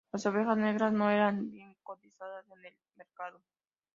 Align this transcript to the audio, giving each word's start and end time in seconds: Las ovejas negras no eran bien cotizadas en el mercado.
Las 0.11 0.25
ovejas 0.25 0.57
negras 0.57 0.91
no 0.91 1.11
eran 1.11 1.51
bien 1.51 1.75
cotizadas 1.83 2.43
en 2.49 2.65
el 2.65 2.75
mercado. 2.95 3.39